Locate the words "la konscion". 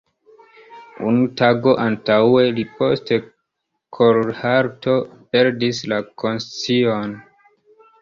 5.95-7.19